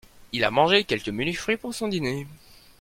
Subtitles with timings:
[0.31, 2.25] Il a mangé quelques menus fruits pour son dîner.